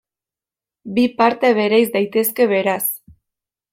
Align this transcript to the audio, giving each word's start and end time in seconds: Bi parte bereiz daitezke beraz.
Bi 0.95 1.03
parte 1.19 1.51
bereiz 1.59 1.85
daitezke 1.99 2.49
beraz. 2.55 2.83